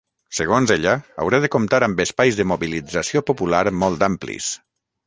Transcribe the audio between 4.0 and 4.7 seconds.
amplis’.